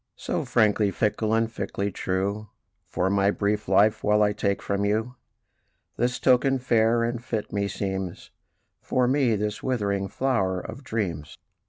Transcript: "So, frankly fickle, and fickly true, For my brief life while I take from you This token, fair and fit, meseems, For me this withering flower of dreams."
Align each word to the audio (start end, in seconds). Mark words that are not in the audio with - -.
"So, 0.15 0.45
frankly 0.45 0.89
fickle, 0.89 1.31
and 1.35 1.47
fickly 1.47 1.93
true, 1.93 2.47
For 2.87 3.07
my 3.11 3.29
brief 3.29 3.67
life 3.67 4.03
while 4.03 4.23
I 4.23 4.33
take 4.33 4.59
from 4.59 4.83
you 4.83 5.13
This 5.95 6.17
token, 6.17 6.57
fair 6.57 7.03
and 7.03 7.23
fit, 7.23 7.53
meseems, 7.53 8.31
For 8.81 9.07
me 9.07 9.35
this 9.35 9.61
withering 9.61 10.07
flower 10.07 10.59
of 10.59 10.83
dreams." 10.83 11.37